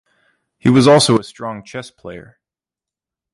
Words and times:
He 0.57 0.67
was 0.67 0.87
also 0.87 1.19
a 1.19 1.23
strong 1.23 1.63
chess 1.63 1.91
player. 1.91 2.39